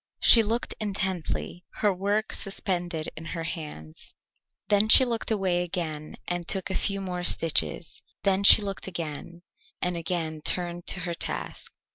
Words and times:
She 0.19 0.41
looked 0.41 0.73
intently, 0.79 1.63
her 1.75 1.93
work 1.93 2.33
suspended 2.33 3.09
in 3.15 3.23
her 3.23 3.43
hands. 3.43 4.15
Then 4.67 4.89
she 4.89 5.05
looked 5.05 5.29
away 5.29 5.61
again 5.61 6.17
and 6.27 6.47
took 6.47 6.71
a 6.71 6.73
few 6.73 6.99
more 7.01 7.23
stitches, 7.23 8.01
then 8.23 8.43
she 8.43 8.63
looked 8.63 8.87
again, 8.87 9.43
and 9.79 9.95
again 9.95 10.41
turned 10.41 10.87
to 10.87 11.01
her 11.01 11.13
task. 11.13 11.71